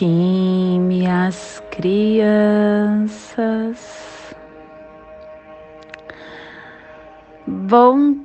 Kim, 0.00 0.80
minhas 0.80 1.62
crianças. 1.70 3.04
Bom 7.46 8.16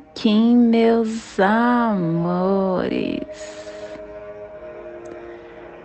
meus 0.56 1.38
amores. 1.38 3.28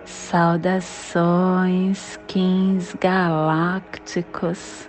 Saudações, 0.04 2.20
Kings 2.28 2.96
galácticos. 3.00 4.88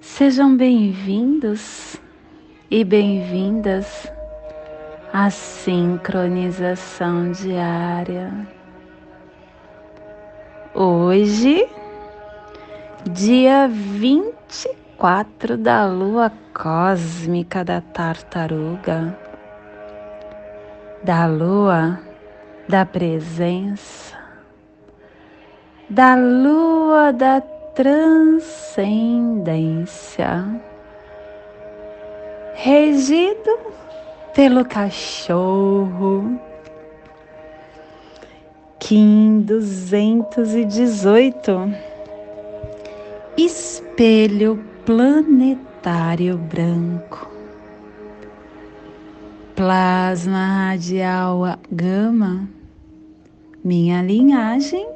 Sejam 0.00 0.56
bem-vindos 0.56 2.00
e 2.70 2.82
bem-vindas 2.82 4.10
à 5.12 5.28
sincronização 5.28 7.30
diária. 7.32 8.56
Hoje, 10.74 11.66
dia 13.10 13.66
24 13.68 15.56
da 15.56 15.86
lua 15.86 16.30
cósmica 16.52 17.64
da 17.64 17.80
tartaruga, 17.80 19.16
da 21.02 21.26
lua 21.26 21.98
da 22.68 22.84
presença, 22.84 24.14
da 25.88 26.14
lua 26.14 27.14
da 27.14 27.40
transcendência, 27.74 30.44
regido 32.54 33.58
pelo 34.34 34.66
cachorro. 34.66 36.38
Kim 38.88 39.42
218 39.42 41.74
Espelho 43.36 44.64
planetário 44.86 46.38
branco. 46.38 47.30
Plasma 49.54 50.70
radial 50.70 51.42
gama. 51.70 52.48
Minha 53.62 54.00
linhagem 54.00 54.88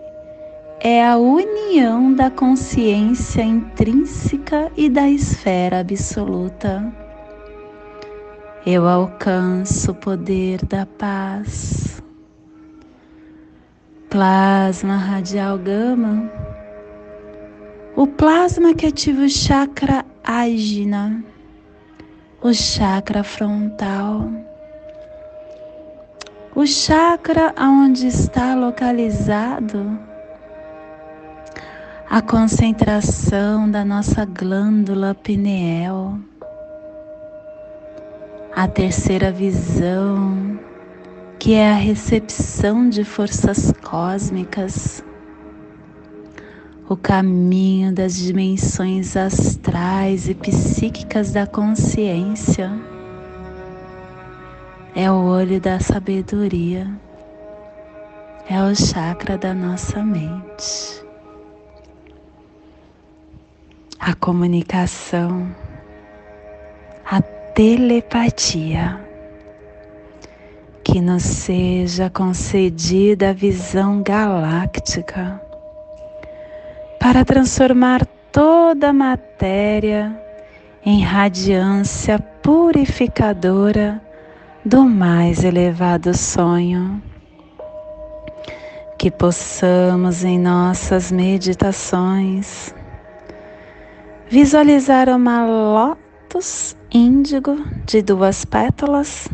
é 0.81 1.07
a 1.07 1.19
união 1.19 2.15
da 2.15 2.31
consciência 2.31 3.43
intrínseca 3.43 4.73
e 4.75 4.89
da 4.89 5.07
esfera 5.07 5.81
absoluta. 5.81 6.83
Eu 8.65 8.89
alcanço 8.89 9.91
o 9.91 9.95
poder 9.95 10.65
da 10.65 10.87
paz. 10.87 11.92
Plasma 14.13 14.99
radial 14.99 15.57
gama. 15.57 16.31
O 17.97 18.07
plasma 18.07 18.75
que 18.75 18.85
ativa 18.85 19.23
o 19.23 19.29
chakra 19.31 20.05
ágina, 20.23 21.25
o 22.43 22.53
chakra 22.53 23.25
frontal, 23.25 24.31
o 26.55 26.67
chakra 26.67 27.55
onde 27.59 28.09
está 28.09 28.55
localizado 28.55 29.99
a 32.11 32.21
concentração 32.21 33.71
da 33.71 33.83
nossa 33.83 34.27
glândula 34.27 35.15
pineal 35.15 36.19
a 38.55 38.69
terceira 38.69 39.33
visão, 39.33 40.42
que 41.43 41.55
é 41.55 41.73
a 41.73 41.75
recepção 41.75 42.89
de 42.89 43.03
forças 43.03 43.73
cósmicas, 43.83 45.05
o 46.89 46.97
caminho 46.97 47.93
das 47.93 48.17
dimensões 48.17 49.17
astrais 49.17 50.29
e 50.29 50.37
psíquicas 50.37 51.33
da 51.33 51.45
consciência, 51.45 52.71
é 54.95 55.11
o 55.11 55.17
olho 55.17 55.61
da 55.61 55.81
sabedoria, 55.81 56.89
é 58.49 58.63
o 58.63 58.73
chakra 58.77 59.37
da 59.37 59.53
nossa 59.53 60.01
mente. 60.01 61.05
A 63.99 64.15
comunicação, 64.15 65.53
a 67.05 67.21
telepatia. 67.21 69.12
Que 70.93 71.01
nos 71.01 71.23
seja 71.23 72.11
concedida 72.11 73.31
a 73.31 73.33
visão 73.33 74.03
galáctica 74.03 75.41
para 77.01 77.25
transformar 77.25 78.05
toda 78.31 78.91
a 78.91 78.93
matéria 78.93 80.15
em 80.85 81.01
radiância 81.01 82.19
purificadora 82.19 84.03
do 84.67 84.85
mais 84.85 85.43
elevado 85.43 86.15
sonho. 86.15 87.03
Que 88.99 89.11
possamos 89.11 90.25
em 90.25 90.39
nossas 90.39 91.11
meditações 91.11 92.75
visualizar 94.29 95.09
uma 95.09 95.47
lótus 95.47 96.77
índigo 96.93 97.57
de 97.87 98.03
duas 98.03 98.45
pétalas. 98.45 99.27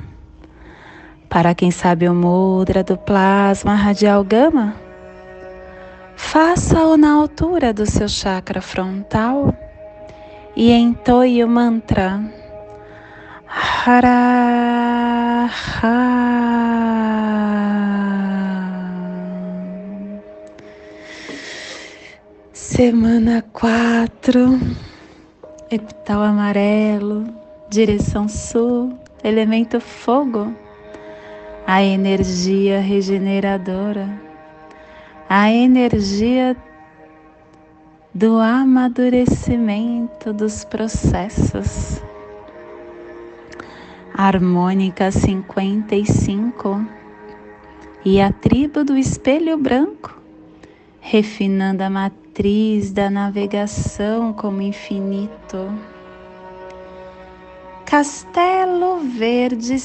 Para 1.29 1.55
quem 1.55 1.71
sabe 1.71 2.09
o 2.09 2.15
mudra 2.15 2.83
do 2.83 2.97
plasma 2.97 3.75
radial 3.75 4.25
gama, 4.25 4.75
faça-o 6.17 6.97
na 6.97 7.13
altura 7.13 7.73
do 7.73 7.85
seu 7.85 8.09
chakra 8.09 8.63
frontal 8.63 9.55
e 10.57 10.73
entoie 10.73 11.45
o 11.45 11.49
mantra. 11.49 12.19
Hara 13.47 14.29
Semana 22.53 23.45
4, 23.53 24.61
epital 25.71 26.23
amarelo, 26.23 27.27
direção 27.69 28.29
sul, 28.29 28.99
elemento 29.23 29.81
fogo, 29.81 30.55
a 31.71 31.83
energia 31.83 32.81
regeneradora, 32.81 34.09
a 35.29 35.53
energia 35.53 36.57
do 38.15 38.39
amadurecimento 38.39 40.33
dos 40.33 40.65
processos. 40.65 42.01
Harmônica 44.15 45.11
55 45.11 46.87
e 48.03 48.19
a 48.19 48.33
tribo 48.33 48.83
do 48.83 48.97
espelho 48.97 49.59
branco, 49.59 50.19
refinando 51.01 51.85
a 51.85 51.91
matriz 51.91 52.93
da 52.93 53.11
navegação 53.11 54.33
como 54.33 54.63
infinito. 54.63 55.71
Castelo 57.85 59.01
Verde 59.01 59.79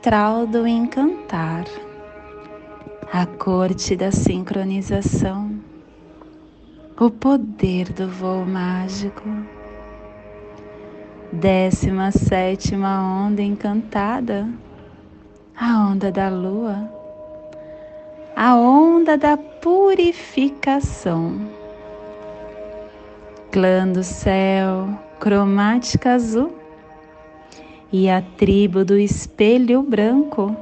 Central 0.00 0.46
do 0.46 0.64
Encantar, 0.64 1.64
a 3.12 3.26
corte 3.26 3.96
da 3.96 4.12
sincronização, 4.12 5.58
o 7.00 7.10
poder 7.10 7.92
do 7.92 8.08
voo 8.08 8.46
mágico. 8.46 9.28
Décima 11.32 12.12
sétima 12.12 13.26
onda 13.26 13.42
encantada, 13.42 14.48
a 15.58 15.88
onda 15.90 16.12
da 16.12 16.28
lua, 16.28 16.88
a 18.36 18.54
onda 18.54 19.18
da 19.18 19.36
purificação. 19.36 21.40
Clã 23.50 23.88
do 23.88 24.04
céu, 24.04 24.96
cromática 25.18 26.12
azul 26.12 26.67
e 27.92 28.10
a 28.10 28.20
tribo 28.20 28.84
do 28.84 28.98
espelho 28.98 29.82
branco, 29.82 30.54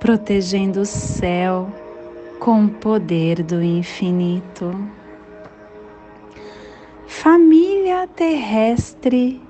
protegendo 0.00 0.80
o 0.80 0.86
céu 0.86 1.70
com 2.40 2.64
o 2.64 2.70
poder 2.70 3.42
do 3.42 3.62
infinito. 3.62 4.72
Família 7.06 8.06
terrestre 8.06 9.42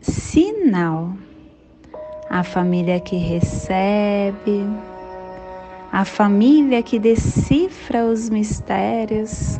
sinal, 0.00 1.12
a 2.30 2.44
família 2.44 3.00
que 3.00 3.16
recebe, 3.16 4.64
a 5.90 6.04
família 6.04 6.82
que 6.82 6.98
decifra 6.98 8.04
os 8.04 8.30
mistérios, 8.30 9.58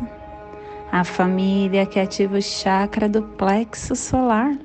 a 0.91 1.03
família 1.03 1.85
que 1.85 1.99
ativa 1.99 2.37
o 2.37 2.41
chakra 2.41 3.09
do 3.09 3.23
plexo 3.23 3.95
solar 3.95 4.57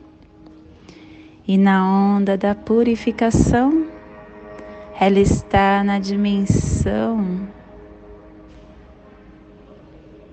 e 1.48 1.56
na 1.56 1.82
onda 1.82 2.36
da 2.36 2.54
purificação 2.54 3.86
ela 5.00 5.18
está 5.18 5.82
na 5.82 5.98
dimensão 5.98 7.48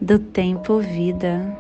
do 0.02 0.20
tempo 0.20 0.80
vida. 0.80 1.58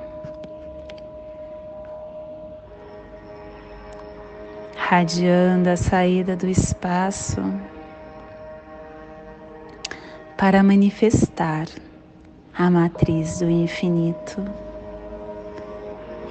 Radiando 4.75 5.69
a 5.69 5.77
saída 5.77 6.35
do 6.35 6.47
espaço 6.47 7.41
para 10.35 10.61
manifestar 10.61 11.67
a 12.53 12.69
matriz 12.69 13.39
do 13.39 13.49
infinito 13.49 14.43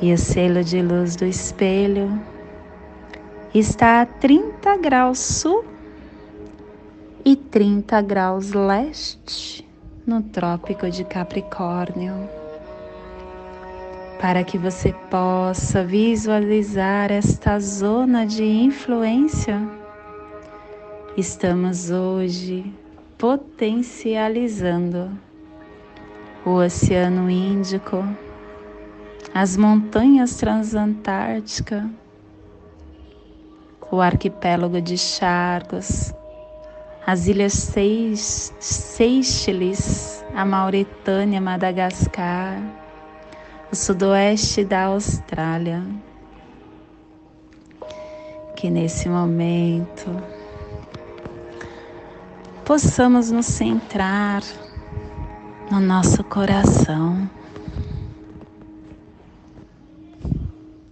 e 0.03 0.13
o 0.13 0.19
selo 0.19 0.63
de 0.63 0.83
luz 0.83 1.17
do 1.17 1.25
espelho 1.25 2.34
está 3.55 4.01
a 4.01 4.07
30 4.07 4.77
graus 4.79 5.21
sul 5.21 5.65
e 7.25 7.37
30 7.37 8.03
graus 8.03 8.51
leste 8.51 9.65
no 10.05 10.23
Trópico 10.23 10.91
de 10.91 11.05
Capricórnio. 11.05 12.29
Para 14.21 14.43
que 14.43 14.59
você 14.59 14.93
possa 15.09 15.85
visualizar 15.85 17.13
esta 17.13 17.61
zona 17.61 18.27
de 18.27 18.45
influência, 18.45 19.63
estamos 21.17 21.91
hoje 21.91 22.75
potencializando 23.17 25.17
o 26.45 26.57
Oceano 26.57 27.31
Índico, 27.31 28.05
as 29.33 29.57
montanhas 29.57 30.35
transantárticas, 30.37 31.85
o 33.95 34.01
arquipélago 34.01 34.81
de 34.81 34.99
Chagos, 34.99 36.13
as 37.07 37.29
ilhas 37.29 37.53
Seychelles, 38.59 40.25
a 40.35 40.45
Mauritânia, 40.45 41.41
Madagascar, 41.41 42.61
o 43.71 43.77
sudoeste 43.77 44.65
da 44.65 44.87
Austrália. 44.87 45.81
Que 48.57 48.69
nesse 48.69 49.09
momento 49.09 50.11
possamos 52.65 53.31
nos 53.31 53.47
centrar 53.47 54.43
no 55.71 55.79
nosso 55.79 56.25
coração, 56.25 57.31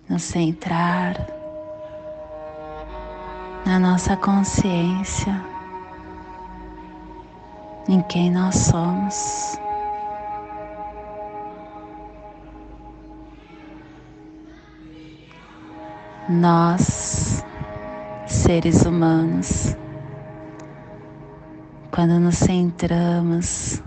nos 0.09 0.23
centrar 0.23 1.42
na 3.65 3.79
nossa 3.79 4.17
consciência 4.17 5.41
em 7.89 8.01
quem 8.03 8.31
nós 8.31 8.57
somos. 8.57 9.59
Nós, 16.29 17.45
seres 18.27 18.83
humanos, 18.85 19.77
quando 21.91 22.19
nos 22.19 22.37
centramos 22.37 23.83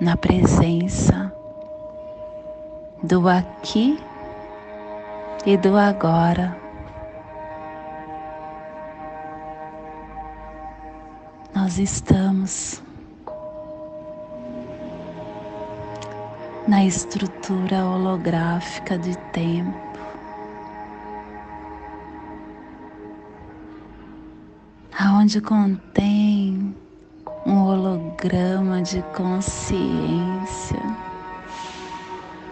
na 0.00 0.16
presença 0.16 1.32
do 3.02 3.28
aqui 3.28 3.98
e 5.44 5.56
do 5.56 5.76
agora, 5.76 6.61
nós 11.72 11.78
estamos 11.78 12.82
na 16.68 16.84
estrutura 16.84 17.86
holográfica 17.86 18.98
de 18.98 19.16
tempo. 19.32 19.98
Aonde 24.98 25.40
contém 25.40 26.76
um 27.46 27.64
holograma 27.64 28.82
de 28.82 29.00
consciência 29.16 30.82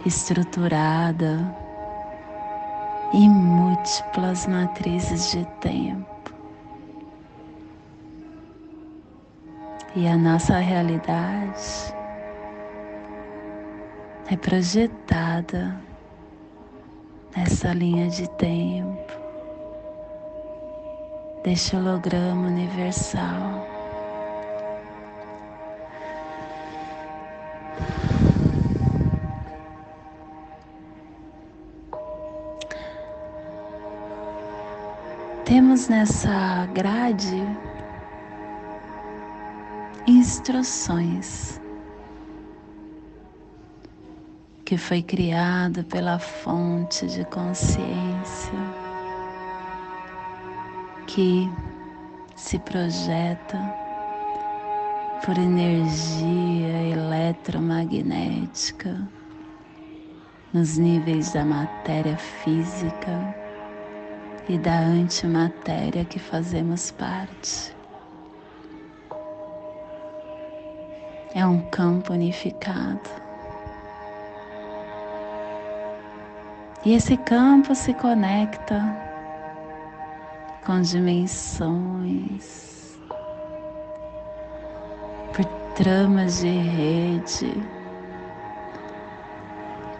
estruturada 0.06 1.55
em 3.12 3.28
múltiplas 3.28 4.46
matrizes 4.46 5.31
de 5.31 5.44
tempo. 5.61 6.19
E 9.92 10.06
a 10.06 10.16
nossa 10.16 10.58
realidade 10.58 11.92
é 14.31 14.37
projetada 14.37 15.76
nessa 17.36 17.72
linha 17.72 18.08
de 18.08 18.31
tempo, 18.31 19.12
deste 21.43 21.74
holograma 21.74 22.46
universal. 22.46 23.67
Temos 35.44 35.88
nessa 35.88 36.67
grade 36.72 37.44
instruções 40.10 41.58
que 44.64 44.76
foi 44.76 45.02
criado 45.02 45.84
pela 45.84 46.19
fonte 46.19 47.06
de 47.06 47.24
consciência 47.26 48.58
que 51.06 51.48
se 52.34 52.58
projeta 52.58 53.56
por 55.24 55.38
energia 55.38 56.82
eletromagnética 56.93 59.08
nos 60.52 60.76
níveis 60.76 61.32
da 61.32 61.44
matéria 61.44 62.17
física 62.17 63.32
e 64.48 64.58
da 64.58 64.76
antimatéria 64.76 66.05
que 66.05 66.19
fazemos 66.19 66.90
parte. 66.90 67.79
É 71.32 71.46
um 71.46 71.60
campo 71.70 72.13
unificado. 72.13 73.08
E 76.84 76.94
esse 76.94 77.17
campo 77.19 77.72
se 77.72 77.94
conecta 77.94 78.82
com 80.67 80.81
dimensões, 80.81 81.79
por 85.32 85.44
tramas 85.77 86.41
de 86.41 86.49
rede, 86.49 87.53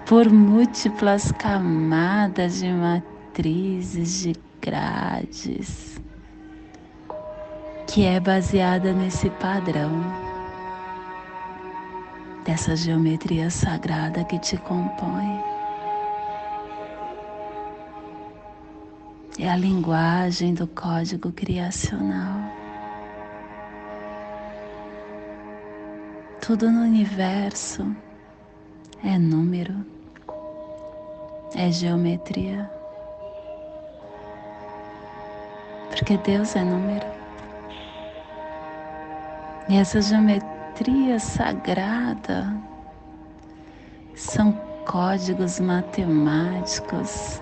por 0.07 0.29
múltiplas 0.29 1.31
camadas 1.33 2.59
de 2.59 2.73
matrizes, 2.73 4.23
de 4.23 4.33
grades, 4.61 6.01
que 7.87 8.05
é 8.05 8.19
baseada 8.19 8.93
nesse 8.93 9.31
padrão 9.31 10.20
dessa 12.51 12.75
geometria 12.75 13.49
sagrada 13.49 14.25
que 14.25 14.37
te 14.37 14.57
compõe. 14.57 15.41
é 19.39 19.49
a 19.49 19.57
linguagem 19.57 20.53
do 20.53 20.67
código 20.67 21.31
criacional. 21.31 22.41
Tudo 26.45 26.71
no 26.73 26.81
universo 26.83 27.97
é 29.05 29.17
número, 29.17 29.87
é 31.55 31.71
geometria. 31.71 32.69
Porque 35.89 36.19
Deus 36.19 36.57
é 36.57 36.65
número. 36.65 37.07
E 39.69 39.77
essa 39.77 40.03
geometria 40.03 40.60
sagrada 41.19 42.57
são 44.15 44.53
códigos 44.87 45.61
matemáticos 45.61 47.41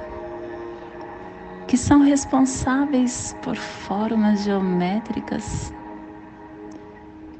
que 1.66 1.76
são 1.76 2.00
responsáveis 2.00 3.36
por 3.42 3.56
formas 3.56 4.44
geométricas 4.44 5.72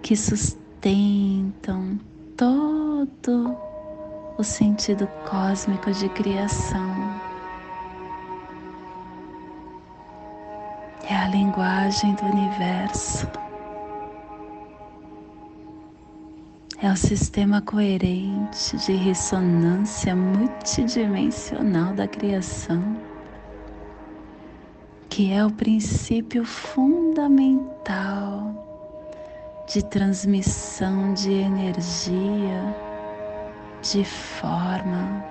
que 0.03 0.17
sustentam 0.17 1.99
todo 2.37 3.57
o 4.39 4.45
sentido 4.45 5.09
cósmico 5.29 5.91
de 5.93 6.09
criação. 6.11 7.19
É 11.11 11.17
a 11.17 11.29
linguagem 11.29 12.15
do 12.15 12.25
universo. 12.27 13.48
É 16.81 16.93
o 16.93 16.97
sistema 16.97 17.61
coerente 17.61 18.77
de 18.77 18.93
ressonância 18.93 20.15
multidimensional 20.15 21.93
da 21.93 22.07
criação, 22.07 22.97
que 25.09 25.33
é 25.33 25.45
o 25.45 25.51
princípio 25.51 26.45
fundamental 26.45 27.85
de 29.67 29.85
transmissão 29.87 31.13
de 31.15 31.33
energia, 31.33 32.77
de 33.83 34.05
forma. 34.05 35.25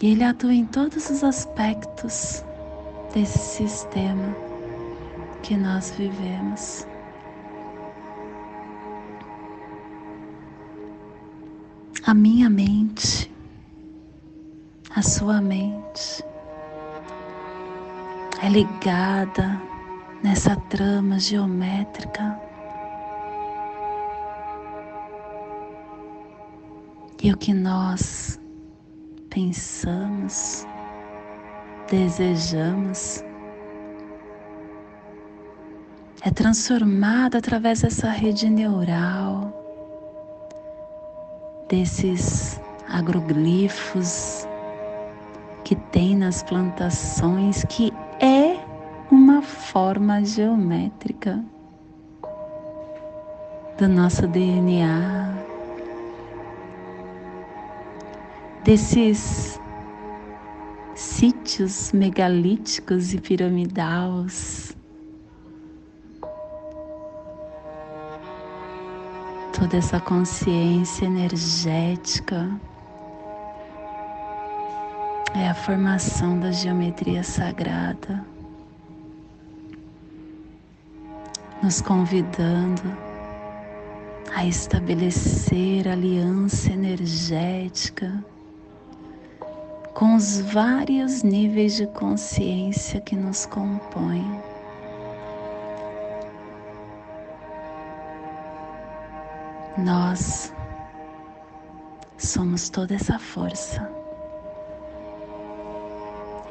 E 0.00 0.12
ele 0.12 0.24
atua 0.24 0.54
em 0.54 0.64
todos 0.64 1.10
os 1.10 1.22
aspectos 1.22 2.42
desse 3.12 3.38
sistema 3.38 4.34
que 5.42 5.54
nós 5.54 5.90
vivemos. 5.90 6.88
A 12.06 12.14
minha 12.14 12.48
mente, 12.48 13.30
a 14.96 15.02
sua 15.02 15.40
mente, 15.40 16.24
é 18.42 18.48
ligada 18.48 19.60
nessa 20.22 20.56
trama 20.56 21.18
geométrica. 21.18 22.40
E 27.22 27.30
o 27.30 27.36
que 27.36 27.52
nós 27.52 28.40
pensamos, 29.28 30.66
desejamos, 31.90 33.22
é 36.22 36.30
transformado 36.30 37.36
através 37.36 37.82
dessa 37.82 38.08
rede 38.08 38.48
neural, 38.48 39.59
desses 41.70 42.60
agroglifos 42.88 44.46
que 45.64 45.76
tem 45.76 46.16
nas 46.16 46.42
plantações, 46.42 47.64
que 47.68 47.92
é 48.20 48.58
uma 49.10 49.40
forma 49.40 50.24
geométrica 50.24 51.42
do 53.78 53.88
nosso 53.88 54.26
DNA, 54.26 55.32
desses 58.64 59.60
sítios 60.96 61.92
megalíticos 61.92 63.14
e 63.14 63.20
piramidais. 63.20 64.76
Toda 69.60 69.76
essa 69.76 70.00
consciência 70.00 71.04
energética 71.04 72.50
é 75.34 75.48
a 75.50 75.54
formação 75.54 76.40
da 76.40 76.50
geometria 76.50 77.22
sagrada, 77.22 78.24
nos 81.62 81.82
convidando 81.82 82.80
a 84.34 84.46
estabelecer 84.46 85.86
aliança 85.86 86.72
energética 86.72 88.24
com 89.92 90.16
os 90.16 90.40
vários 90.40 91.22
níveis 91.22 91.76
de 91.76 91.86
consciência 91.88 92.98
que 92.98 93.14
nos 93.14 93.44
compõem. 93.44 94.49
Nós 99.84 100.52
somos 102.18 102.68
toda 102.68 102.94
essa 102.94 103.18
força. 103.18 103.90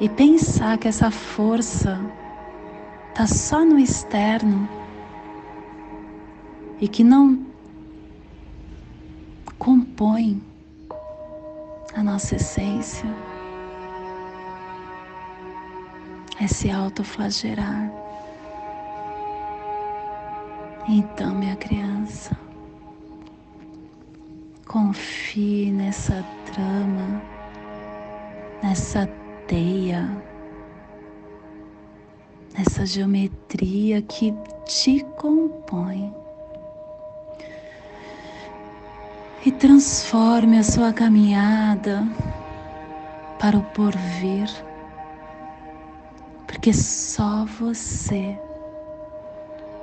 E 0.00 0.08
pensar 0.08 0.78
que 0.78 0.88
essa 0.88 1.10
força 1.10 2.00
está 3.10 3.26
só 3.26 3.64
no 3.64 3.78
externo 3.78 4.68
e 6.80 6.88
que 6.88 7.04
não 7.04 7.46
compõe 9.58 10.42
a 11.94 12.02
nossa 12.02 12.36
essência 12.36 13.04
é 16.40 16.46
se 16.46 16.70
autoflagelar. 16.70 17.92
Então, 20.88 21.34
minha 21.34 21.56
criança, 21.56 22.34
confie 24.70 25.72
nessa 25.72 26.24
trama, 26.46 27.20
nessa 28.62 29.04
teia, 29.48 30.08
nessa 32.56 32.86
geometria 32.86 34.00
que 34.00 34.32
te 34.64 35.04
compõe. 35.16 36.14
E 39.44 39.50
transforme 39.50 40.58
a 40.58 40.62
sua 40.62 40.92
caminhada 40.92 42.06
para 43.40 43.58
o 43.58 43.62
porvir 43.72 44.48
porque 46.46 46.72
só 46.72 47.44
você 47.58 48.38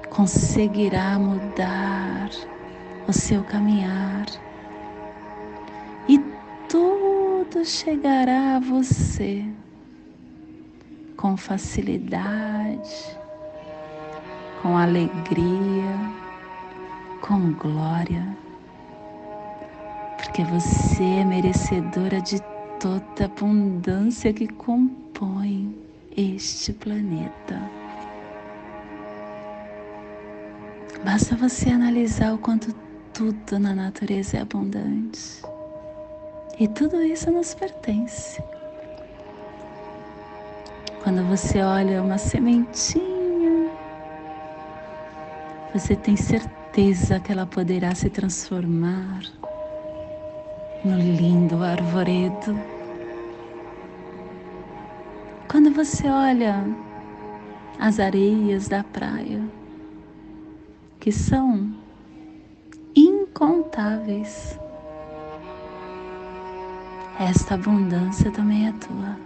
conseguirá 0.10 1.20
mudar 1.20 2.29
o 3.06 3.12
seu 3.12 3.44
caminhar 3.44 4.47
tudo 6.70 7.64
chegará 7.66 8.58
a 8.58 8.60
você 8.60 9.44
com 11.16 11.36
facilidade, 11.38 13.18
com 14.62 14.78
alegria, 14.78 15.98
com 17.22 17.54
glória, 17.54 18.38
porque 20.18 20.44
você 20.44 21.04
é 21.04 21.26
merecedora 21.26 22.22
de 22.22 22.40
toda 22.80 23.24
a 23.24 23.26
abundância 23.26 24.34
que 24.34 24.48
compõe 24.48 25.76
este 26.16 26.74
planeta. 26.74 27.60
Basta 31.04 31.36
você 31.36 31.70
analisar 31.70 32.34
o 32.34 32.38
quanto 32.38 32.74
tudo 33.14 33.58
na 33.58 33.74
natureza 33.74 34.38
é 34.38 34.42
abundante. 34.42 35.42
E 36.60 36.68
tudo 36.68 37.02
isso 37.02 37.32
nos 37.32 37.54
pertence. 37.54 38.42
Quando 41.04 41.24
você 41.28 41.62
olha 41.62 42.02
uma 42.02 42.18
sementinha, 42.18 43.72
você 45.74 45.96
tem 45.96 46.16
certeza 46.16 47.20
que 47.20 47.32
ela 47.32 47.46
poderá 47.46 47.94
se 47.94 48.10
transformar 48.10 49.22
no 50.84 50.98
lindo 50.98 51.64
arvoredo 51.64 52.58
quando 55.50 55.72
você 55.72 56.10
olha 56.10 56.62
as 57.80 58.02
areias 58.02 58.68
da 58.68 58.84
praia, 58.84 59.42
que 61.00 61.10
são 61.10 61.74
incontáveis, 62.94 64.60
esta 67.20 67.56
abundância 67.56 68.30
também 68.32 68.68
é 68.68 68.72
tua. 68.74 69.18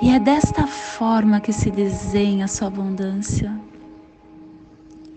E 0.00 0.10
é 0.10 0.18
desta 0.18 0.66
forma 0.66 1.40
que 1.40 1.52
se 1.52 1.70
desenha 1.70 2.44
a 2.44 2.48
sua 2.48 2.68
abundância. 2.68 3.58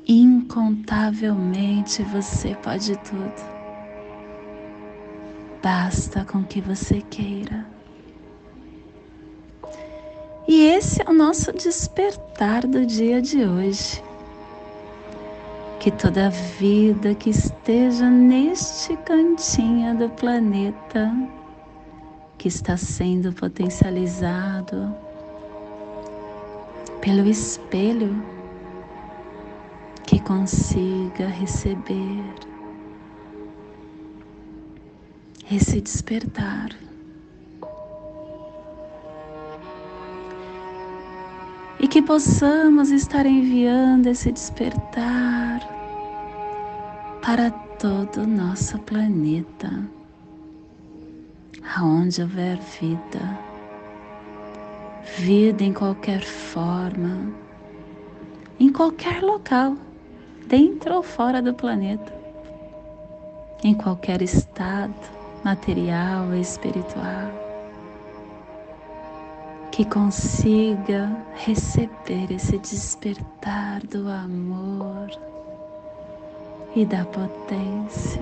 Incontavelmente 0.07 2.01
você 2.03 2.55
pode 2.55 2.97
tudo. 2.99 3.59
Basta 5.61 6.23
com 6.25 6.43
que 6.43 6.61
você 6.61 7.01
queira. 7.09 7.65
E 10.47 10.63
esse 10.63 11.01
é 11.01 11.09
o 11.09 11.13
nosso 11.13 11.51
despertar 11.53 12.65
do 12.65 12.85
dia 12.85 13.21
de 13.21 13.45
hoje. 13.45 14.01
Que 15.79 15.91
toda 15.91 16.29
vida 16.29 17.15
que 17.15 17.29
esteja 17.29 18.09
neste 18.09 18.97
cantinho 18.97 19.97
do 19.97 20.09
planeta, 20.09 21.11
que 22.37 22.49
está 22.49 22.75
sendo 22.75 23.31
potencializado 23.31 24.93
pelo 26.99 27.25
espelho, 27.25 28.13
que 30.05 30.19
consiga 30.19 31.27
receber 31.27 32.23
esse 35.49 35.79
despertar. 35.79 36.69
possamos 42.09 42.89
estar 42.89 43.23
enviando 43.27 44.07
esse 44.07 44.31
despertar 44.31 45.38
para 47.21 47.51
todo 47.51 48.21
o 48.21 48.27
nosso 48.27 48.77
planeta, 48.79 49.83
aonde 51.75 52.21
houver 52.21 52.57
vida, 52.57 53.37
vida 55.17 55.63
em 55.63 55.73
qualquer 55.73 56.21
forma, 56.21 57.31
em 58.59 58.71
qualquer 58.71 59.21
local, 59.21 59.75
dentro 60.47 60.95
ou 60.95 61.03
fora 61.03 61.41
do 61.41 61.53
planeta, 61.53 62.13
em 63.63 63.73
qualquer 63.73 64.21
estado 64.21 64.93
material 65.43 66.27
ou 66.27 66.35
espiritual, 66.35 67.31
que 69.71 69.83
consiga 69.85 71.15
receber 71.35 72.31
esse 72.31 72.57
despertar 72.59 73.81
do 73.87 74.09
amor 74.09 75.09
e 76.75 76.85
da 76.85 77.05
potência. 77.05 78.21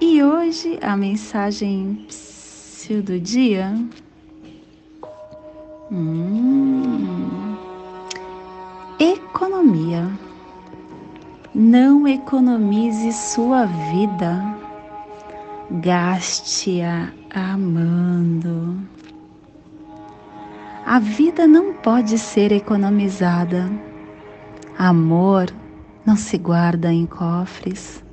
E 0.00 0.22
hoje 0.22 0.78
a 0.82 0.96
mensagem 0.96 2.06
do 3.00 3.18
dia. 3.18 3.72
Hum, 5.90 7.56
economia. 8.98 10.10
Não 11.54 12.08
economize 12.08 13.12
sua 13.12 13.66
vida, 13.66 14.56
gaste-a 15.70 17.12
amando. 17.30 18.78
A 20.92 20.98
vida 20.98 21.46
não 21.46 21.72
pode 21.72 22.18
ser 22.18 22.52
economizada. 22.52 23.66
Amor 24.78 25.46
não 26.04 26.16
se 26.16 26.36
guarda 26.36 26.92
em 26.92 27.06
cofres. 27.06 28.04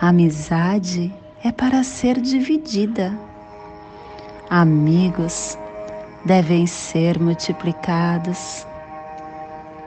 Amizade 0.00 1.12
é 1.42 1.50
para 1.50 1.82
ser 1.82 2.20
dividida. 2.20 3.18
Amigos 4.48 5.58
devem 6.24 6.64
ser 6.64 7.18
multiplicados. 7.18 8.64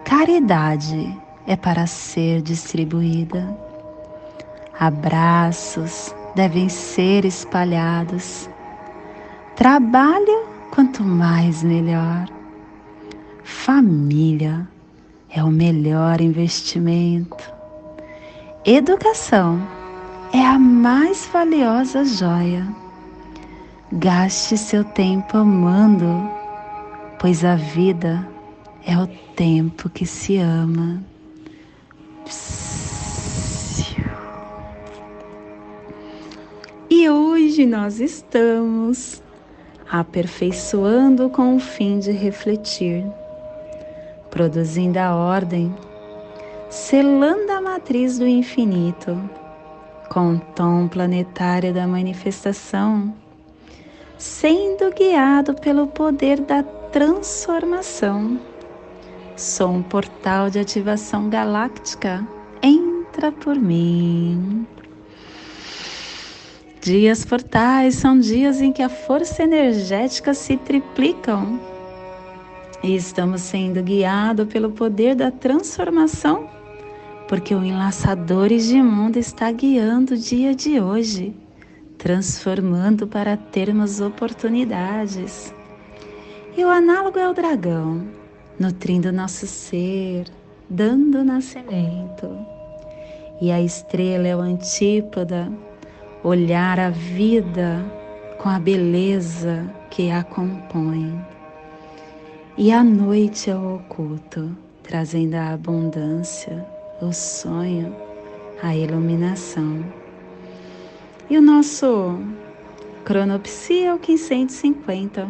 Caridade 0.04 1.18
é 1.48 1.56
para 1.56 1.88
ser 1.88 2.42
distribuída. 2.42 3.58
Abraços 4.78 6.14
devem 6.36 6.68
ser 6.68 7.24
espalhados. 7.24 8.50
Trabalho 9.56 10.53
quanto 10.74 11.04
mais 11.04 11.62
melhor. 11.62 12.28
Família 13.44 14.68
é 15.30 15.44
o 15.44 15.52
melhor 15.52 16.20
investimento. 16.20 17.54
Educação 18.66 19.62
é 20.34 20.44
a 20.44 20.58
mais 20.58 21.30
valiosa 21.32 22.04
joia. 22.04 22.68
Gaste 23.92 24.58
seu 24.58 24.84
tempo 24.84 25.38
amando, 25.38 26.28
pois 27.20 27.46
a 27.46 27.56
vida 27.56 28.28
é 28.84 28.98
o 28.98 29.06
tempo 29.36 29.88
que 29.92 30.08
se 30.08 30.38
ama. 30.38 31.04
E 36.90 37.08
hoje 37.08 37.64
nós 37.68 38.00
estamos 38.00 39.22
aperfeiçoando 39.94 41.30
com 41.30 41.56
o 41.56 41.60
fim 41.60 42.00
de 42.00 42.12
refletir, 42.12 43.06
produzindo 44.32 44.98
a 44.98 45.14
ordem, 45.16 45.72
selando 46.68 47.52
a 47.52 47.62
matriz 47.62 48.18
do 48.18 48.26
infinito, 48.26 49.16
com 50.10 50.34
o 50.34 50.40
tom 50.56 50.88
planetário 50.88 51.72
da 51.72 51.86
manifestação, 51.86 53.14
sendo 54.18 54.92
guiado 54.96 55.54
pelo 55.54 55.86
poder 55.86 56.42
da 56.42 56.64
transformação. 56.64 58.40
Sou 59.38 59.70
um 59.70 59.84
portal 59.84 60.50
de 60.50 60.58
ativação 60.58 61.30
galáctica. 61.30 62.28
Entra 62.64 63.32
por 63.32 63.56
mim. 63.56 64.66
Dias 66.84 67.24
portais 67.24 67.96
são 67.96 68.20
dias 68.20 68.62
em 68.62 68.74
que 68.74 68.82
a 68.82 68.90
força 68.90 69.44
energética 69.44 70.34
se 70.34 70.58
triplicam 70.58 71.58
e 72.84 72.94
estamos 72.94 73.40
sendo 73.40 73.82
guiados 73.82 74.46
pelo 74.50 74.70
poder 74.70 75.16
da 75.16 75.32
transformação, 75.32 76.50
porque 77.30 77.56
o 77.56 77.64
Enlaçadores 77.64 78.68
de 78.68 78.84
Mundo 78.84 79.16
está 79.16 79.50
guiando 79.50 80.14
o 80.14 80.18
dia 80.18 80.54
de 80.54 80.82
hoje, 80.82 81.34
transformando 81.98 83.08
para 83.08 83.38
termos 83.38 84.02
oportunidades. 84.02 85.56
E 86.58 86.66
o 86.66 86.70
análogo 86.70 87.18
é 87.18 87.30
o 87.30 87.34
dragão, 87.34 88.06
nutrindo 88.60 89.10
nosso 89.10 89.48
ser, 89.48 90.26
dando 90.70 91.24
nascimento. 91.24 92.30
E 93.42 93.54
a 93.54 93.62
estrela 93.62 94.28
é 94.28 94.36
o 94.36 94.42
antípoda 94.42 95.50
olhar 96.24 96.80
a 96.80 96.90
vida 96.90 97.84
com 98.38 98.48
a 98.48 98.58
beleza 98.58 99.70
que 99.90 100.10
a 100.10 100.24
compõe. 100.24 101.14
E 102.58 102.72
a 102.72 102.82
noite 102.82 103.50
é 103.50 103.56
o 103.56 103.76
oculto, 103.76 104.56
trazendo 104.84 105.36
a 105.36 105.50
abundância, 105.50 106.66
o 107.02 107.12
sonho, 107.12 107.94
a 108.62 108.74
iluminação. 108.74 109.84
E 111.30 111.38
o 111.38 111.42
nosso 111.42 112.20
cronopsia 113.04 113.88
é 113.88 113.94
o 113.94 114.00
550, 114.00 115.30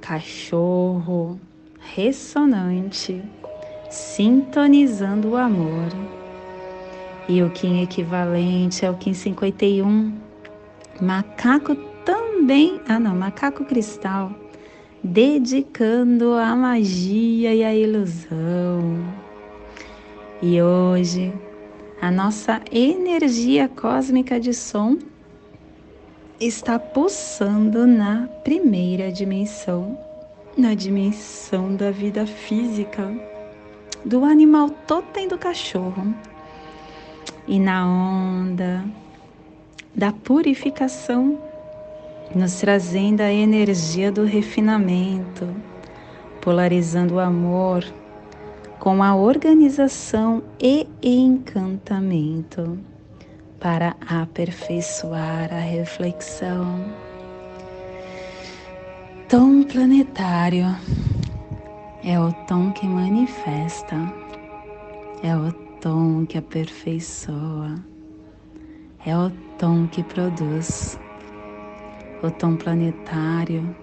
cachorro 0.00 1.38
ressonante, 1.78 3.22
sintonizando 3.90 5.30
o 5.30 5.36
amor 5.36 6.19
e 7.30 7.44
o 7.44 7.50
Kim 7.50 7.80
equivalente 7.80 8.84
é 8.84 8.90
o 8.90 8.96
Kim 8.96 9.14
51. 9.14 10.12
Macaco 11.00 11.76
também, 12.04 12.80
ah 12.88 12.98
não, 12.98 13.14
macaco 13.14 13.64
cristal, 13.64 14.32
dedicando 15.02 16.32
a 16.34 16.56
magia 16.56 17.54
e 17.54 17.62
a 17.62 17.72
ilusão. 17.72 18.98
E 20.42 20.60
hoje, 20.60 21.32
a 22.02 22.10
nossa 22.10 22.60
energia 22.72 23.68
cósmica 23.68 24.40
de 24.40 24.52
som 24.52 24.98
está 26.40 26.80
pulsando 26.80 27.86
na 27.86 28.26
primeira 28.42 29.12
dimensão, 29.12 29.96
na 30.58 30.74
dimensão 30.74 31.76
da 31.76 31.92
vida 31.92 32.26
física, 32.26 33.08
do 34.04 34.24
animal 34.24 34.70
totem 34.88 35.28
do 35.28 35.38
cachorro 35.38 36.12
e 37.50 37.58
na 37.58 37.84
onda 37.84 38.84
da 39.92 40.12
purificação, 40.12 41.36
nos 42.32 42.60
trazendo 42.60 43.22
a 43.22 43.32
energia 43.32 44.12
do 44.12 44.24
refinamento, 44.24 45.48
polarizando 46.40 47.16
o 47.16 47.18
amor 47.18 47.84
com 48.78 49.02
a 49.02 49.16
organização 49.16 50.44
e 50.60 50.86
encantamento 51.02 52.78
para 53.58 53.96
aperfeiçoar 54.08 55.52
a 55.52 55.58
reflexão. 55.58 56.84
Tom 59.28 59.64
planetário 59.64 60.66
é 62.04 62.18
o 62.18 62.32
tom 62.46 62.70
que 62.70 62.86
manifesta, 62.86 63.96
é 65.24 65.36
o 65.36 65.69
tom 65.80 66.26
que 66.26 66.36
aperfeiçoa, 66.36 67.82
é 69.04 69.16
o 69.16 69.30
tom 69.58 69.86
que 69.86 70.02
produz. 70.02 70.98
O 72.22 72.30
tom 72.30 72.54
planetário 72.56 73.74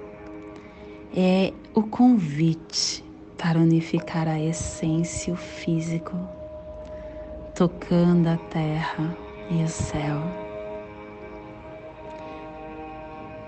é 1.16 1.52
o 1.74 1.82
convite 1.82 3.04
para 3.36 3.58
unificar 3.60 4.28
a 4.28 4.40
essência 4.40 5.32
e 5.32 5.34
o 5.34 5.36
físico, 5.36 6.16
tocando 7.56 8.28
a 8.28 8.38
terra 8.38 9.18
e 9.50 9.64
o 9.64 9.68
céu. 9.68 10.22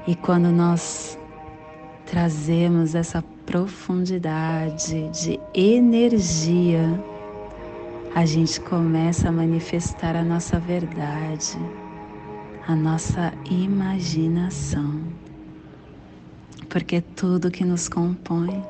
E 0.08 0.16
quando 0.16 0.50
nós 0.52 1.20
trazemos 2.08 2.96
essa 2.96 3.24
profundidade 3.46 5.08
de 5.10 5.40
energia, 5.54 7.00
a 8.15 8.26
gente 8.26 8.60
começa 8.62 9.30
a 9.30 9.32
manifestar 9.32 10.15
a 10.15 10.24
nossa 10.24 10.60
verdade, 10.60 11.58
a 12.67 12.76
nossa 12.76 13.34
imaginação. 13.50 15.02
porque 16.69 17.02
tudo 17.02 17.50
que 17.50 17.65
nos 17.65 17.89
compõe, 17.89 18.63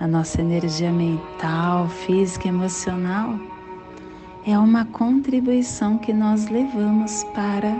a 0.00 0.08
nossa 0.08 0.40
energia 0.40 0.90
mental, 0.90 1.88
física, 1.88 2.48
emocional, 2.48 3.38
é 4.44 4.58
uma 4.58 4.84
contribuição 4.86 5.98
que 5.98 6.12
nós 6.12 6.48
levamos 6.48 7.22
para 7.32 7.72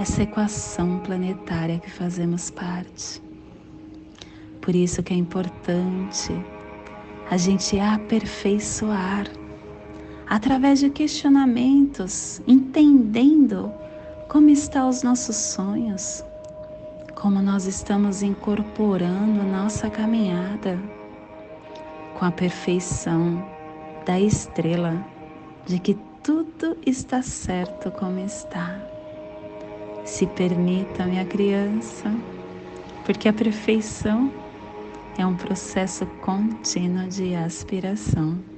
essa 0.00 0.24
equação 0.24 0.98
planetária 0.98 1.78
que 1.78 1.90
fazemos 1.90 2.50
parte. 2.50 3.22
Por 4.60 4.74
isso 4.74 5.00
que 5.00 5.14
é 5.14 5.16
importante 5.16 6.32
a 7.30 7.36
gente 7.36 7.78
aperfeiçoar 7.78 9.26
através 10.26 10.80
de 10.80 10.90
questionamentos, 10.90 12.40
entendendo 12.46 13.72
como 14.28 14.50
estão 14.50 14.88
os 14.88 15.02
nossos 15.02 15.36
sonhos, 15.36 16.24
como 17.14 17.40
nós 17.40 17.66
estamos 17.66 18.22
incorporando 18.22 19.42
nossa 19.44 19.88
caminhada 19.88 20.78
com 22.18 22.24
a 22.24 22.30
perfeição 22.30 23.44
da 24.04 24.18
estrela 24.18 25.04
de 25.66 25.78
que 25.78 25.94
tudo 26.22 26.76
está 26.84 27.22
certo 27.22 27.90
como 27.92 28.18
está. 28.18 28.80
Se 30.04 30.26
permita, 30.26 31.04
minha 31.04 31.24
criança, 31.24 32.12
porque 33.04 33.28
a 33.28 33.32
perfeição 33.32 34.32
é 35.18 35.26
um 35.26 35.36
processo 35.36 36.06
contínuo 36.20 37.08
de 37.08 37.34
aspiração. 37.34 38.55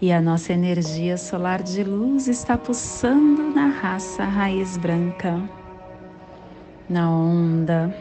E 0.00 0.12
a 0.12 0.20
nossa 0.20 0.52
energia 0.52 1.16
solar 1.16 1.60
de 1.60 1.82
luz 1.82 2.28
está 2.28 2.56
pulsando 2.56 3.42
na 3.50 3.66
raça 3.66 4.22
raiz 4.22 4.76
branca, 4.76 5.42
na 6.88 7.10
onda 7.10 7.92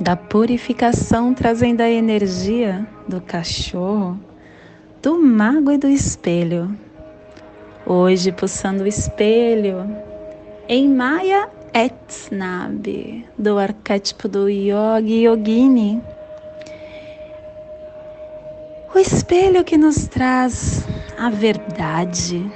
da 0.00 0.16
purificação, 0.16 1.32
trazendo 1.32 1.80
a 1.80 1.88
energia 1.88 2.84
do 3.06 3.20
cachorro, 3.20 4.18
do 5.00 5.16
mago 5.16 5.70
e 5.70 5.78
do 5.78 5.86
espelho. 5.86 6.76
Hoje, 7.86 8.32
pulsando 8.32 8.82
o 8.82 8.86
espelho 8.88 9.96
em 10.68 10.88
Maya 10.88 11.48
Etnab, 11.72 13.24
do 13.38 13.58
arquétipo 13.58 14.26
do 14.26 14.48
Yogi 14.48 15.22
Yogini. 15.22 16.02
O 18.94 18.98
espelho 18.98 19.64
que 19.64 19.78
nos 19.78 20.06
traz 20.06 20.86
a 21.16 21.30
verdade, 21.30 22.52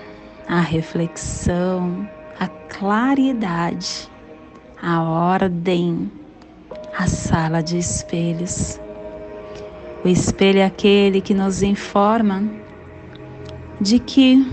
a 0.46 0.61
reflexão, 0.61 2.07
a 2.38 2.46
claridade, 2.46 4.07
a 4.83 5.03
ordem, 5.03 6.12
a 6.94 7.07
sala 7.07 7.62
de 7.62 7.79
espelhos. 7.79 8.79
O 10.05 10.09
espelho 10.09 10.59
é 10.59 10.66
aquele 10.66 11.22
que 11.22 11.33
nos 11.33 11.62
informa 11.62 12.44
de 13.81 13.99
que 13.99 14.46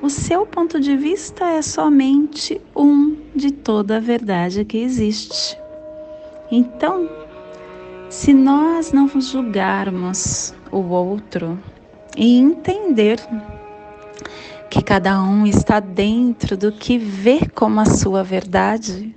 o 0.00 0.08
seu 0.08 0.46
ponto 0.46 0.80
de 0.80 0.96
vista 0.96 1.44
é 1.44 1.60
somente 1.60 2.58
um 2.74 3.18
de 3.34 3.50
toda 3.50 3.98
a 3.98 4.00
verdade 4.00 4.64
que 4.64 4.78
existe. 4.78 5.58
Então, 6.50 7.25
se 8.08 8.32
nós 8.32 8.92
não 8.92 9.08
julgarmos 9.20 10.54
o 10.70 10.78
outro 10.78 11.58
e 12.16 12.38
entender 12.38 13.20
que 14.70 14.82
cada 14.82 15.20
um 15.22 15.46
está 15.46 15.80
dentro 15.80 16.56
do 16.56 16.72
que 16.72 16.98
vê 16.98 17.46
como 17.48 17.80
a 17.80 17.86
sua 17.86 18.22
verdade, 18.22 19.14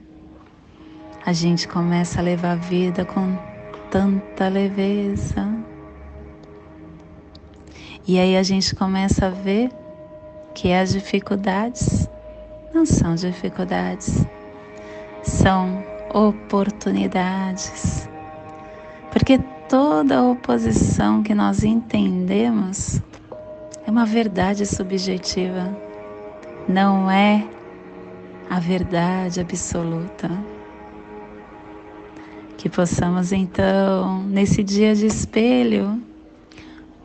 a 1.25 1.33
gente 1.33 1.67
começa 1.67 2.19
a 2.19 2.23
levar 2.23 2.53
a 2.53 2.55
vida 2.55 3.05
com 3.05 3.37
tanta 3.91 4.47
leveza. 4.47 5.47
E 8.07 8.19
aí 8.19 8.35
a 8.35 8.43
gente 8.43 8.75
começa 8.75 9.27
a 9.27 9.29
ver 9.29 9.69
que 10.55 10.73
as 10.73 10.91
dificuldades 10.91 12.09
não 12.73 12.85
são 12.85 13.15
dificuldades, 13.15 14.25
são 15.23 15.83
oportunidades. 16.13 18.08
Porque 19.11 19.39
toda 19.67 20.23
oposição 20.23 21.23
que 21.23 21.33
nós 21.33 21.63
entendemos 21.63 23.01
é 23.85 23.91
uma 23.91 24.05
verdade 24.05 24.65
subjetiva, 24.65 25.75
não 26.67 27.09
é 27.09 27.47
a 28.49 28.59
verdade 28.59 29.39
absoluta. 29.39 30.29
Que 32.55 32.69
possamos 32.69 33.31
então, 33.31 34.21
nesse 34.23 34.61
dia 34.63 34.93
de 34.93 35.07
espelho, 35.07 35.99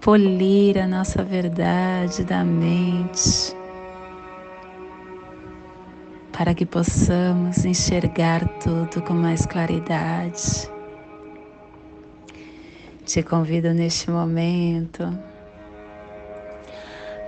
polir 0.01 0.77
a 0.79 0.87
nossa 0.87 1.23
verdade 1.23 2.23
da 2.25 2.45
mente, 2.45 3.57
para 6.33 6.53
que 6.53 6.67
possamos 6.67 7.64
enxergar 7.64 8.47
tudo 8.59 9.01
com 9.01 9.14
mais 9.14 9.47
claridade 9.47 10.74
te 13.05 13.23
convido 13.23 13.75
neste 13.75 14.11
momento 14.11 15.12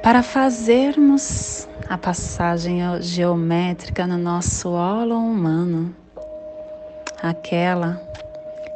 para 0.03 0.23
fazermos 0.23 1.69
a 1.89 1.99
passagem 1.99 2.81
geométrica 3.01 4.07
no 4.07 4.17
nosso 4.17 4.71
holo 4.71 5.19
humano, 5.19 5.95
aquela 7.23 8.01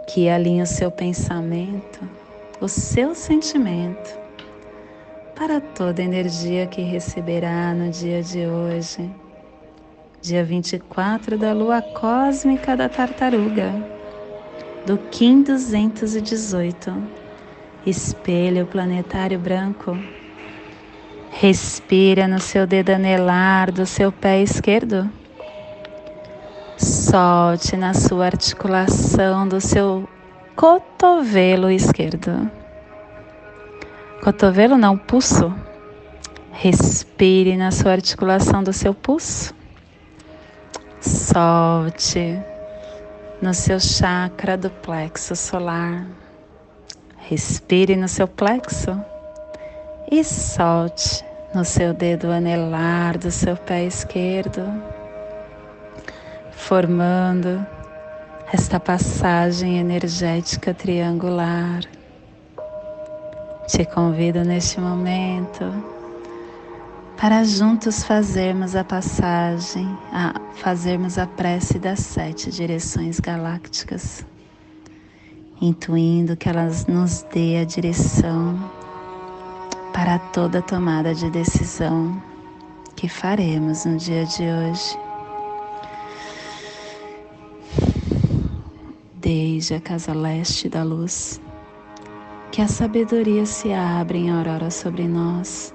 que 0.08 0.28
alinha 0.28 0.64
o 0.64 0.66
seu 0.66 0.90
pensamento, 0.90 2.00
o 2.60 2.68
seu 2.68 3.14
sentimento, 3.14 4.18
para 5.36 5.60
toda 5.60 6.02
a 6.02 6.04
energia 6.04 6.66
que 6.66 6.82
receberá 6.82 7.72
no 7.72 7.90
dia 7.90 8.22
de 8.22 8.46
hoje, 8.46 9.08
dia 10.20 10.44
24 10.44 11.38
da 11.38 11.52
lua 11.52 11.80
cósmica 11.80 12.76
da 12.76 12.88
tartaruga 12.88 13.99
do 14.86 14.96
Kim 15.10 15.42
218, 15.42 16.92
espelho 17.86 18.66
planetário 18.66 19.38
branco. 19.38 19.96
Respira 21.30 22.26
no 22.26 22.40
seu 22.40 22.66
dedo 22.66 22.90
anelar 22.90 23.70
do 23.70 23.86
seu 23.86 24.10
pé 24.10 24.42
esquerdo. 24.42 25.08
Solte 26.76 27.76
na 27.76 27.94
sua 27.94 28.26
articulação 28.26 29.46
do 29.46 29.60
seu 29.60 30.08
cotovelo 30.56 31.70
esquerdo. 31.70 32.50
Cotovelo 34.22 34.76
não, 34.76 34.96
pulso. 34.96 35.54
Respire 36.52 37.56
na 37.56 37.70
sua 37.70 37.92
articulação 37.92 38.62
do 38.62 38.72
seu 38.72 38.92
pulso. 38.92 39.54
Solte 41.00 42.49
no 43.40 43.55
seu 43.55 43.81
chakra 43.81 44.57
do 44.57 44.68
plexo 44.68 45.35
solar. 45.35 46.07
Respire 47.16 47.96
no 47.96 48.09
seu 48.09 48.29
plexo 48.29 49.03
e 50.11 50.22
solte 50.22 51.24
no 51.55 51.64
seu 51.64 51.94
dedo 51.94 52.31
anelar 52.31 53.16
do 53.16 53.31
seu 53.31 53.57
pé 53.57 53.85
esquerdo, 53.85 54.62
formando 56.53 57.64
esta 58.53 58.79
passagem 58.79 59.79
energética 59.79 60.74
triangular. 60.74 61.83
Te 63.66 63.85
convido 63.85 64.44
neste 64.44 64.81
momento 64.81 65.99
para 67.20 67.44
juntos 67.44 68.02
fazermos 68.02 68.74
a 68.74 68.83
passagem, 68.83 69.87
a 70.11 70.33
fazermos 70.54 71.18
a 71.18 71.26
prece 71.26 71.78
das 71.78 72.00
sete 72.00 72.50
direções 72.50 73.20
galácticas, 73.20 74.24
intuindo 75.61 76.35
que 76.35 76.48
elas 76.48 76.87
nos 76.87 77.22
dê 77.30 77.59
a 77.59 77.64
direção 77.64 78.59
para 79.92 80.18
toda 80.18 80.62
tomada 80.62 81.14
de 81.14 81.28
decisão 81.28 82.22
que 82.96 83.06
faremos 83.06 83.85
no 83.85 83.98
dia 83.98 84.24
de 84.24 84.44
hoje. 84.44 84.98
Desde 89.16 89.74
a 89.74 89.80
casa 89.80 90.14
leste 90.14 90.70
da 90.70 90.83
luz, 90.83 91.38
que 92.50 92.62
a 92.62 92.66
sabedoria 92.66 93.44
se 93.44 93.74
abra 93.74 94.16
em 94.16 94.30
aurora 94.30 94.70
sobre 94.70 95.06
nós 95.06 95.74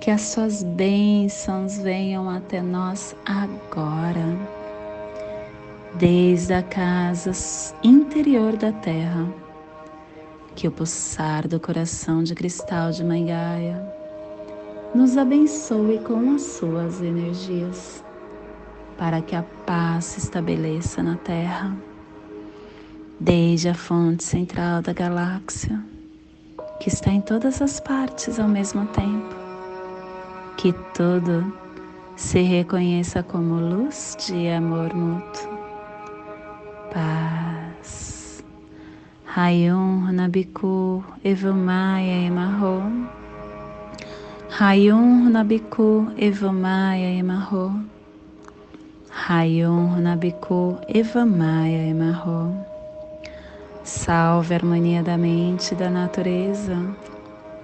que 0.00 0.10
as 0.10 0.22
suas 0.22 0.62
bênçãos 0.62 1.78
venham 1.78 2.28
até 2.28 2.60
nós 2.62 3.16
agora, 3.24 4.36
desde 5.94 6.52
a 6.52 6.62
casa 6.62 7.32
interior 7.82 8.56
da 8.56 8.72
Terra, 8.72 9.26
que 10.54 10.68
o 10.68 10.70
pulsar 10.70 11.46
do 11.48 11.58
coração 11.58 12.22
de 12.22 12.34
cristal 12.34 12.90
de 12.90 13.04
Mãe 13.04 13.26
Gaia 13.26 13.94
nos 14.94 15.16
abençoe 15.18 15.98
com 15.98 16.34
as 16.34 16.42
suas 16.42 17.02
energias, 17.02 18.02
para 18.96 19.20
que 19.20 19.36
a 19.36 19.42
paz 19.66 20.06
se 20.06 20.20
estabeleça 20.20 21.02
na 21.02 21.16
Terra 21.16 21.76
desde 23.18 23.68
a 23.68 23.74
fonte 23.74 24.24
central 24.24 24.82
da 24.82 24.92
galáxia, 24.92 25.82
que 26.80 26.88
está 26.88 27.10
em 27.10 27.20
todas 27.20 27.62
as 27.62 27.80
partes 27.80 28.38
ao 28.38 28.48
mesmo 28.48 28.86
tempo, 28.88 29.45
que 30.66 30.72
tudo 30.94 31.52
se 32.16 32.42
reconheça 32.42 33.22
como 33.22 33.60
luz 33.60 34.16
de 34.26 34.50
amor 34.50 34.92
mútuo, 34.92 35.48
paz. 36.92 38.42
Rayum 39.32 40.10
Nabiku 40.10 41.04
Evamaya 41.22 42.26
Emarro. 42.26 42.82
Rayum 44.58 45.28
Nabiku 45.30 46.08
Evamaya 46.18 47.16
Emarro. 47.16 47.72
Rayum 49.28 50.00
Nabiku 50.00 50.80
Evamaya 50.88 51.86
Emarro. 51.86 52.52
Salve 53.84 54.54
a 54.54 54.56
harmonia 54.56 55.00
da 55.00 55.16
mente 55.16 55.74
e 55.74 55.76
da 55.76 55.88
natureza, 55.88 56.76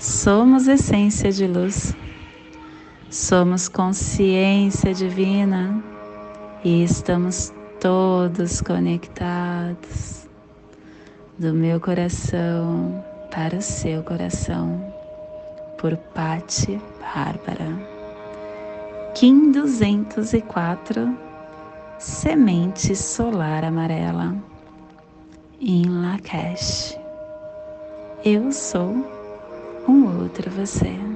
somos 0.00 0.66
essência 0.66 1.30
de 1.30 1.46
luz, 1.46 1.94
somos 3.10 3.68
consciência 3.68 4.94
divina 4.94 5.84
e 6.64 6.82
estamos 6.82 7.52
todos 7.78 8.62
conectados 8.62 10.26
do 11.38 11.52
meu 11.52 11.78
coração 11.78 13.04
para 13.30 13.58
o 13.58 13.62
seu 13.62 14.02
coração 14.02 14.82
por 15.76 15.94
Pati 15.96 16.80
Bárbara. 17.00 17.68
Kim 19.14 19.52
204 19.52 21.14
Semente 21.98 22.96
Solar 22.96 23.64
Amarela 23.64 24.34
em 25.60 25.84
Lakesh. 25.84 26.98
Eu 28.24 28.50
sou 28.50 29.19
um 29.88 30.20
outro 30.20 30.50
você. 30.50 31.09